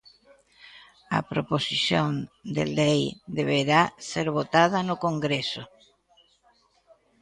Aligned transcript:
A 1.17 1.19
proposición 1.31 2.09
de 2.55 2.63
lei 2.77 3.01
deberá 3.37 3.81
ser 4.09 4.27
votada 4.37 4.77
no 4.87 4.95
Congreso. 5.05 5.63